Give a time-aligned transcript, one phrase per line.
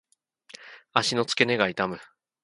[0.93, 1.99] 足の付け根が痛む。